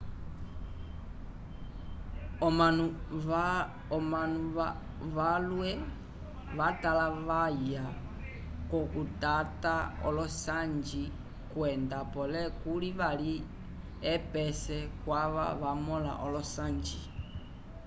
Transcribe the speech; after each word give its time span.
omanu 2.47 2.85
valwe 5.15 5.71
vatalavaya 6.57 7.83
k'okutata 8.69 9.75
olosanji 10.07 11.03
kwenda 11.51 11.99
pole 12.13 12.41
kuli 12.61 12.89
vali 12.99 13.33
epese 14.13 14.77
kwava 15.01 15.45
vamõla 15.61 16.13
olosanji 16.25 16.99